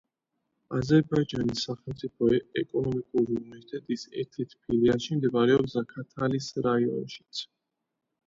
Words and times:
აზერბაიჯანის 0.77 1.65
სახელმწიფო 1.67 2.29
ეკონომიკური 2.61 3.35
უნივერსიტეტის 3.41 4.07
ერთ-ერთი 4.23 4.59
ფილიალი 4.63 5.17
მდებარეობს 5.19 5.75
ზაქათალის 5.77 6.49
რაიონშიც. 6.69 7.43